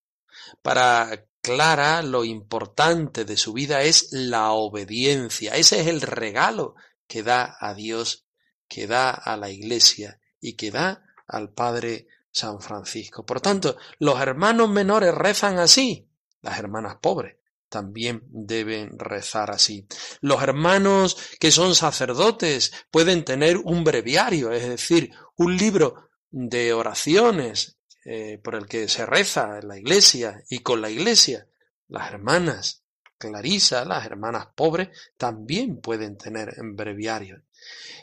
Para 0.63 1.27
Clara 1.41 2.01
lo 2.03 2.25
importante 2.25 3.25
de 3.25 3.37
su 3.37 3.53
vida 3.53 3.83
es 3.83 4.13
la 4.13 4.53
obediencia. 4.53 5.57
Ese 5.57 5.81
es 5.81 5.89
el 5.89 6.01
regalo 6.01 6.77
que 7.09 7.25
da 7.25 7.57
a 7.59 7.75
Dios, 7.75 8.25
que 8.69 8.87
da 8.87 9.11
a 9.11 9.37
la 9.37 9.51
iglesia 9.51 10.21
y 10.41 10.53
que 10.53 10.71
da 10.71 11.03
al 11.27 11.51
Padre 11.51 12.07
San 12.33 12.61
Francisco. 12.61 13.25
Por 13.25 13.41
tanto, 13.41 13.77
los 13.99 14.21
hermanos 14.21 14.69
menores 14.69 15.15
rezan 15.15 15.59
así, 15.59 16.09
las 16.41 16.59
hermanas 16.59 16.97
pobres 17.01 17.37
también 17.73 18.23
deben 18.29 18.99
rezar 18.99 19.51
así. 19.51 19.87
Los 20.21 20.43
hermanos 20.43 21.17
que 21.41 21.51
son 21.51 21.75
sacerdotes 21.75 22.71
pueden 22.91 23.25
tener 23.25 23.57
un 23.57 23.83
breviario, 23.83 24.53
es 24.53 24.69
decir, 24.69 25.11
un 25.37 25.57
libro 25.57 26.11
de 26.31 26.75
oraciones 26.75 27.79
eh, 28.05 28.39
por 28.45 28.57
el 28.57 28.67
que 28.67 28.89
se 28.89 29.07
reza 29.07 29.59
en 29.59 29.69
la 29.69 29.79
iglesia 29.79 30.45
y 30.51 30.59
con 30.59 30.83
la 30.83 30.91
iglesia. 30.91 31.49
Las 31.89 32.11
hermanas 32.11 32.83
Clarisa, 33.17 33.85
las 33.85 34.05
hermanas 34.05 34.49
pobres, 34.55 34.89
también 35.17 35.81
pueden 35.81 36.19
tener 36.19 36.55
breviario. 36.63 37.43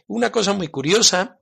Una 0.07 0.31
cosa 0.31 0.53
muy 0.53 0.69
curiosa 0.69 1.38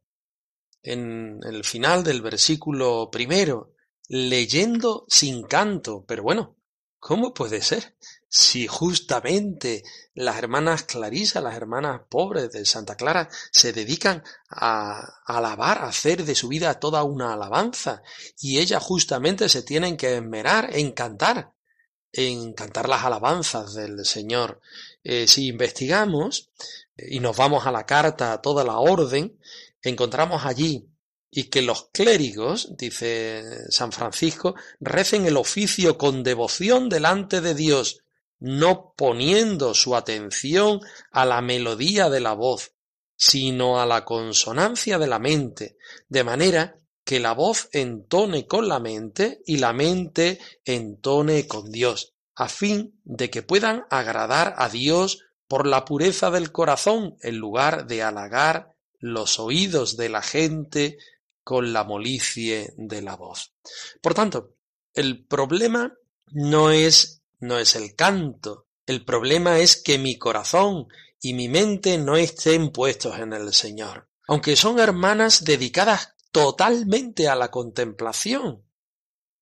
en 0.81 1.39
el 1.43 1.63
final 1.63 2.03
del 2.03 2.21
versículo 2.21 3.09
primero, 3.11 3.73
leyendo 4.07 5.05
sin 5.07 5.43
canto. 5.43 6.05
Pero 6.07 6.23
bueno, 6.23 6.55
¿cómo 6.99 7.33
puede 7.33 7.61
ser? 7.61 7.95
Si 8.29 8.67
justamente 8.67 9.83
las 10.13 10.37
hermanas 10.37 10.83
Clarisa, 10.83 11.39
las 11.41 11.55
hermanas 11.55 12.01
pobres 12.09 12.51
de 12.51 12.65
Santa 12.65 12.95
Clara, 12.95 13.29
se 13.51 13.71
dedican 13.71 14.23
a 14.49 15.21
alabar, 15.25 15.79
a 15.79 15.87
hacer 15.87 16.25
de 16.25 16.35
su 16.35 16.49
vida 16.49 16.79
toda 16.79 17.03
una 17.03 17.33
alabanza, 17.33 18.03
y 18.39 18.59
ellas 18.59 18.83
justamente 18.83 19.47
se 19.47 19.63
tienen 19.63 19.95
que 19.95 20.17
esmerar 20.17 20.75
en 20.75 20.91
cantar, 20.91 21.53
en 22.11 22.53
cantar 22.53 22.89
las 22.89 23.05
alabanzas 23.05 23.73
del 23.73 24.05
Señor. 24.05 24.61
Eh, 25.03 25.27
si 25.27 25.47
investigamos 25.47 26.49
y 26.97 27.19
nos 27.19 27.37
vamos 27.37 27.65
a 27.65 27.71
la 27.71 27.85
carta, 27.85 28.33
a 28.33 28.41
toda 28.41 28.63
la 28.63 28.79
orden, 28.79 29.39
encontramos 29.81 30.45
allí 30.45 30.89
y 31.29 31.45
que 31.45 31.61
los 31.61 31.89
clérigos, 31.91 32.75
dice 32.77 33.43
San 33.69 33.91
Francisco, 33.91 34.55
recen 34.79 35.25
el 35.25 35.37
oficio 35.37 35.97
con 35.97 36.23
devoción 36.23 36.89
delante 36.89 37.41
de 37.41 37.53
Dios, 37.53 38.01
no 38.39 38.93
poniendo 38.95 39.73
su 39.73 39.95
atención 39.95 40.79
a 41.11 41.25
la 41.25 41.41
melodía 41.41 42.09
de 42.09 42.19
la 42.19 42.33
voz, 42.33 42.73
sino 43.15 43.81
a 43.81 43.85
la 43.85 44.05
consonancia 44.05 44.99
de 44.99 45.07
la 45.07 45.19
mente, 45.19 45.77
de 46.07 46.23
manera 46.23 46.79
que 47.03 47.19
la 47.19 47.33
voz 47.33 47.69
entone 47.71 48.47
con 48.47 48.67
la 48.67 48.79
mente 48.79 49.41
y 49.45 49.57
la 49.57 49.73
mente 49.73 50.39
entone 50.65 51.47
con 51.47 51.71
Dios, 51.71 52.13
a 52.35 52.47
fin 52.47 52.99
de 53.03 53.29
que 53.29 53.41
puedan 53.41 53.85
agradar 53.89 54.53
a 54.57 54.69
Dios 54.69 55.23
por 55.47 55.65
la 55.65 55.85
pureza 55.85 56.29
del 56.29 56.51
corazón 56.51 57.17
en 57.21 57.37
lugar 57.37 57.87
de 57.87 58.03
halagar 58.03 58.76
los 58.99 59.39
oídos 59.39 59.97
de 59.97 60.09
la 60.09 60.21
gente 60.21 60.97
con 61.43 61.73
la 61.73 61.83
molicie 61.83 62.73
de 62.77 63.01
la 63.01 63.15
voz. 63.15 63.53
Por 64.01 64.13
tanto, 64.13 64.55
el 64.93 65.25
problema 65.25 65.93
no 66.31 66.71
es, 66.71 67.21
no 67.39 67.57
es 67.59 67.75
el 67.75 67.95
canto, 67.95 68.67
el 68.85 69.05
problema 69.05 69.59
es 69.59 69.75
que 69.81 69.97
mi 69.97 70.17
corazón 70.17 70.87
y 71.21 71.33
mi 71.33 71.49
mente 71.49 71.97
no 71.97 72.15
estén 72.17 72.71
puestos 72.71 73.19
en 73.19 73.33
el 73.33 73.53
Señor. 73.53 74.07
aunque 74.27 74.57
son 74.57 74.79
hermanas 74.79 75.45
dedicadas 75.45 76.13
totalmente 76.31 77.29
a 77.29 77.35
la 77.35 77.49
contemplación. 77.49 78.63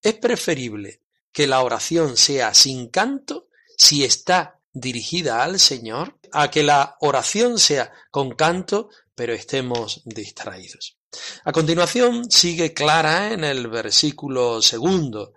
Es 0.02 0.14
preferible 0.14 1.02
que 1.32 1.48
la 1.48 1.64
oración 1.64 2.18
sea 2.18 2.54
sin 2.54 2.90
canto 2.90 3.48
si 3.78 4.06
está 4.06 4.60
dirigida 4.72 5.44
al 5.44 5.60
Señor, 5.60 6.20
a 6.32 6.52
que 6.52 6.64
la 6.64 6.98
oración 7.00 7.58
sea 7.58 7.92
con 8.12 8.36
canto, 8.36 8.90
pero 9.16 9.34
estemos 9.34 10.02
distraídos. 10.06 10.98
A 11.46 11.52
continuación 11.52 12.30
sigue 12.30 12.74
Clara 12.74 13.32
en 13.32 13.44
el 13.44 13.68
versículo 13.68 14.62
segundo, 14.62 15.34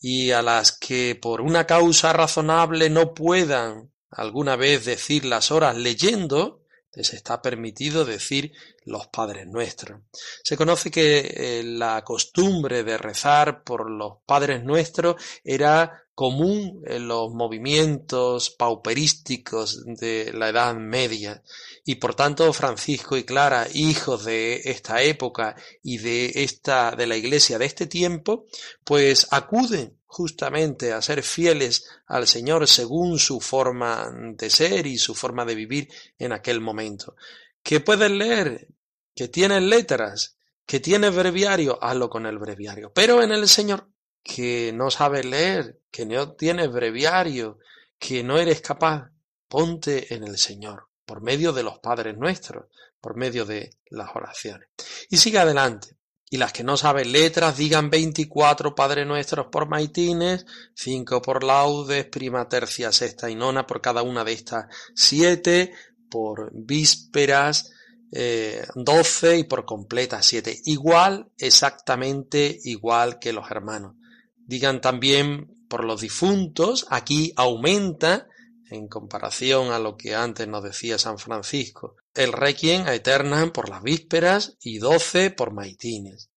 y 0.00 0.32
a 0.32 0.42
las 0.42 0.72
que 0.72 1.14
por 1.14 1.40
una 1.40 1.66
causa 1.66 2.12
razonable 2.12 2.90
no 2.90 3.14
puedan 3.14 3.92
alguna 4.10 4.56
vez 4.56 4.84
decir 4.84 5.24
las 5.24 5.50
horas 5.50 5.76
leyendo, 5.76 6.62
les 6.94 7.14
está 7.14 7.40
permitido 7.40 8.04
decir 8.04 8.52
los 8.84 9.06
Padres 9.06 9.46
Nuestros. 9.46 10.02
Se 10.42 10.56
conoce 10.56 10.90
que 10.90 11.18
eh, 11.20 11.62
la 11.64 12.02
costumbre 12.04 12.82
de 12.82 12.98
rezar 12.98 13.62
por 13.62 13.90
los 13.90 14.18
Padres 14.26 14.62
Nuestros 14.62 15.16
era 15.42 16.01
común 16.14 16.82
en 16.86 17.08
los 17.08 17.32
movimientos 17.32 18.50
pauperísticos 18.50 19.84
de 19.86 20.32
la 20.34 20.50
Edad 20.50 20.74
Media 20.74 21.42
y 21.84 21.96
por 21.96 22.14
tanto 22.14 22.52
Francisco 22.52 23.16
y 23.16 23.24
Clara, 23.24 23.66
hijos 23.72 24.24
de 24.24 24.60
esta 24.64 25.02
época 25.02 25.56
y 25.82 25.98
de 25.98 26.32
esta 26.34 26.92
de 26.92 27.06
la 27.06 27.16
iglesia 27.16 27.58
de 27.58 27.64
este 27.64 27.86
tiempo, 27.86 28.46
pues 28.84 29.26
acuden 29.30 29.98
justamente 30.06 30.92
a 30.92 31.00
ser 31.00 31.22
fieles 31.22 31.88
al 32.06 32.26
Señor 32.26 32.68
según 32.68 33.18
su 33.18 33.40
forma 33.40 34.12
de 34.36 34.50
ser 34.50 34.86
y 34.86 34.98
su 34.98 35.14
forma 35.14 35.46
de 35.46 35.54
vivir 35.54 35.88
en 36.18 36.32
aquel 36.32 36.60
momento. 36.60 37.16
Que 37.62 37.80
puedes 37.80 38.10
leer, 38.10 38.68
que 39.14 39.28
tienes 39.28 39.62
letras, 39.62 40.36
que 40.66 40.80
tienes 40.80 41.14
breviario, 41.14 41.82
hazlo 41.82 42.10
con 42.10 42.26
el 42.26 42.38
breviario. 42.38 42.92
Pero 42.92 43.22
en 43.22 43.32
el 43.32 43.48
Señor, 43.48 43.88
que 44.22 44.72
no 44.74 44.90
sabes 44.90 45.24
leer, 45.24 45.81
que 45.92 46.04
no 46.04 46.32
tienes 46.32 46.72
breviario, 46.72 47.58
que 47.98 48.24
no 48.24 48.38
eres 48.38 48.60
capaz, 48.60 49.12
ponte 49.46 50.12
en 50.12 50.24
el 50.24 50.38
Señor, 50.38 50.88
por 51.04 51.22
medio 51.22 51.52
de 51.52 51.62
los 51.62 51.78
Padres 51.78 52.16
nuestros, 52.16 52.64
por 53.00 53.16
medio 53.16 53.44
de 53.44 53.70
las 53.90 54.10
oraciones. 54.16 54.68
Y 55.08 55.18
sigue 55.18 55.38
adelante 55.38 55.96
y 56.32 56.38
las 56.38 56.50
que 56.50 56.64
no 56.64 56.78
saben 56.78 57.12
letras 57.12 57.58
digan 57.58 57.90
24 57.90 58.74
Padre 58.74 59.04
Nuestros 59.04 59.48
por 59.52 59.68
maitines, 59.68 60.46
5 60.74 61.20
por 61.20 61.44
laudes, 61.44 62.06
prima, 62.06 62.48
tercia, 62.48 62.90
sexta 62.90 63.28
y 63.28 63.34
nona 63.34 63.66
por 63.66 63.82
cada 63.82 64.02
una 64.02 64.24
de 64.24 64.32
estas 64.32 64.64
siete, 64.94 65.74
por 66.10 66.50
vísperas, 66.54 67.70
eh, 68.12 68.64
12 68.74 69.40
y 69.40 69.44
por 69.44 69.66
completa 69.66 70.22
7. 70.22 70.62
Igual, 70.64 71.30
exactamente 71.36 72.58
igual 72.64 73.18
que 73.18 73.34
los 73.34 73.50
hermanos. 73.50 73.96
Digan 74.34 74.80
también 74.80 75.61
por 75.72 75.84
los 75.84 76.02
difuntos, 76.02 76.84
aquí 76.90 77.32
aumenta 77.34 78.28
en 78.68 78.88
comparación 78.88 79.72
a 79.72 79.78
lo 79.78 79.96
que 79.96 80.14
antes 80.14 80.46
nos 80.46 80.62
decía 80.62 80.98
San 80.98 81.16
Francisco. 81.16 81.96
El 82.12 82.34
requiem 82.34 82.86
a 82.86 82.94
eterna 82.94 83.50
por 83.54 83.70
las 83.70 83.82
vísperas 83.82 84.58
y 84.60 84.76
doce 84.76 85.30
por 85.30 85.54
maitines. 85.54 86.28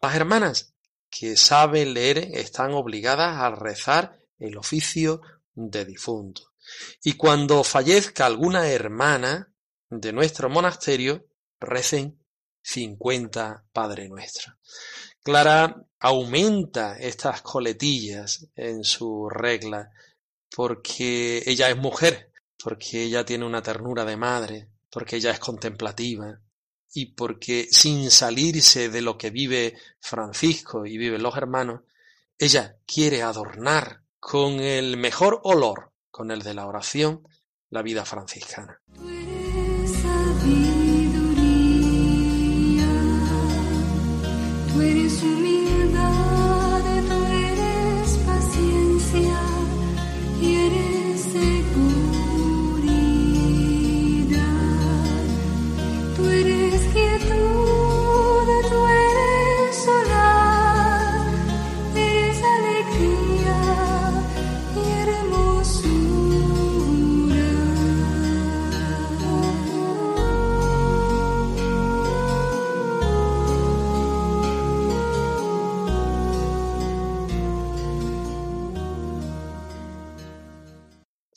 Las 0.00 0.14
hermanas 0.14 0.74
que 1.10 1.36
saben 1.36 1.92
leer 1.92 2.18
están 2.34 2.72
obligadas 2.72 3.36
a 3.40 3.50
rezar 3.50 4.16
el 4.38 4.56
oficio 4.58 5.22
de 5.54 5.84
difunto. 5.84 6.52
Y 7.02 7.14
cuando 7.14 7.64
fallezca 7.64 8.26
alguna 8.26 8.68
hermana 8.68 9.52
de 9.90 10.12
nuestro 10.12 10.48
monasterio, 10.48 11.26
recen 11.58 12.23
50 12.64 13.64
Padre 13.72 14.08
Nuestro. 14.08 14.54
Clara 15.22 15.84
aumenta 16.00 16.96
estas 16.98 17.42
coletillas 17.42 18.46
en 18.56 18.84
su 18.84 19.28
regla 19.28 19.92
porque 20.54 21.42
ella 21.46 21.68
es 21.68 21.76
mujer, 21.76 22.30
porque 22.62 23.02
ella 23.02 23.24
tiene 23.24 23.44
una 23.44 23.62
ternura 23.62 24.04
de 24.04 24.16
madre, 24.16 24.68
porque 24.90 25.16
ella 25.16 25.30
es 25.30 25.38
contemplativa 25.38 26.40
y 26.92 27.06
porque 27.06 27.66
sin 27.70 28.10
salirse 28.10 28.88
de 28.88 29.02
lo 29.02 29.18
que 29.18 29.30
vive 29.30 29.76
Francisco 30.00 30.86
y 30.86 30.96
viven 30.96 31.22
los 31.22 31.36
hermanos, 31.36 31.82
ella 32.38 32.76
quiere 32.86 33.22
adornar 33.22 34.02
con 34.18 34.60
el 34.60 34.96
mejor 34.96 35.40
olor, 35.44 35.92
con 36.10 36.30
el 36.30 36.42
de 36.42 36.54
la 36.54 36.66
oración, 36.66 37.26
la 37.70 37.82
vida 37.82 38.04
franciscana. 38.04 38.80
sweetest 44.84 45.33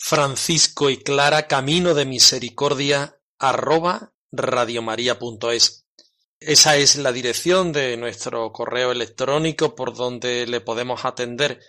Francisco 0.10 0.90
y 0.90 1.04
Clara 1.04 1.48
Camino 1.48 1.94
de 1.94 2.06
Misericordia 2.06 3.20
arroba 3.40 4.14
radiomaria.es. 4.32 5.86
Esa 6.40 6.78
es 6.78 6.96
la 6.96 7.12
dirección 7.12 7.74
de 7.74 7.98
nuestro 7.98 8.54
correo 8.54 8.94
electrónico 8.94 9.76
por 9.76 9.94
donde 9.94 10.48
le 10.48 10.62
podemos 10.62 11.04
atender. 11.04 11.60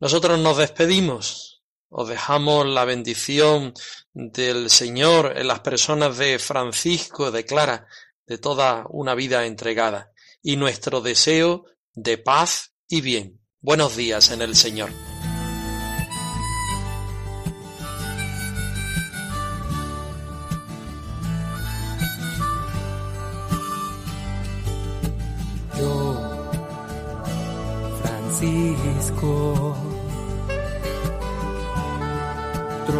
Nosotros 0.00 0.38
nos 0.38 0.56
despedimos. 0.56 1.64
Os 1.90 2.08
dejamos 2.08 2.64
la 2.64 2.86
bendición 2.86 3.74
del 4.14 4.70
Señor 4.70 5.34
en 5.36 5.46
las 5.46 5.60
personas 5.60 6.16
de 6.16 6.38
Francisco, 6.38 7.30
de 7.30 7.44
Clara, 7.44 7.88
de 8.26 8.38
toda 8.38 8.86
una 8.88 9.14
vida 9.14 9.44
entregada, 9.44 10.12
y 10.40 10.56
nuestro 10.56 11.02
deseo 11.02 11.66
de 11.92 12.16
paz 12.16 12.72
y 12.88 13.02
bien. 13.02 13.38
Buenos 13.60 13.96
días 13.96 14.30
en 14.30 14.40
el 14.40 14.56
Señor. 14.56 14.88